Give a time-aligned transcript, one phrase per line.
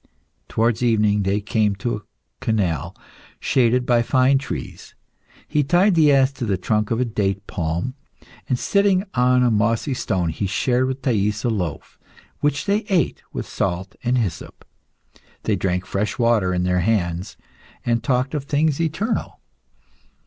[0.47, 2.01] Towards evening they came to a
[2.39, 2.95] canal
[3.39, 4.95] shaded by fine trees;
[5.47, 7.93] he tied the ass to the trunk of a date palm,
[8.49, 11.99] and sitting on a mossy stone he shared with Thais a loaf,
[12.39, 14.65] which they ate with salt and hyssop.
[15.43, 17.37] They drank fresh water in their hands,
[17.85, 19.39] and talked of things eternal.